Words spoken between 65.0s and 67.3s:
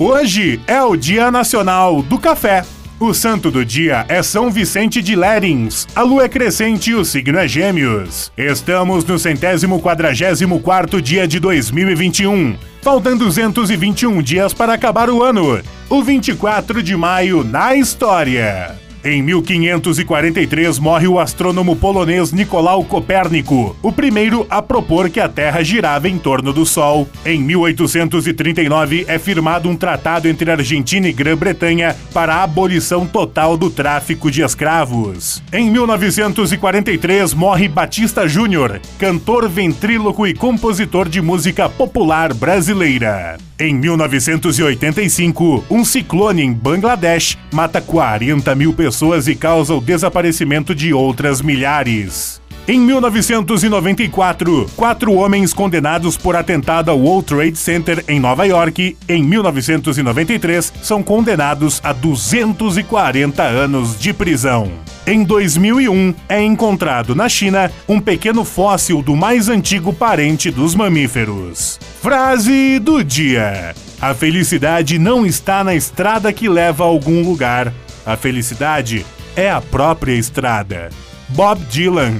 Em 2001, é encontrado na